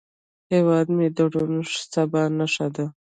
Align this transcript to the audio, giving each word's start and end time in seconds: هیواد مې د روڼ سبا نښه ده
هیواد 0.51 0.87
مې 0.95 1.07
د 1.17 1.19
روڼ 1.33 1.51
سبا 1.93 2.23
نښه 2.37 2.67
ده 2.75 2.85